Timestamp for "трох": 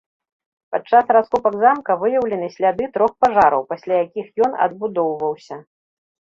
2.97-3.11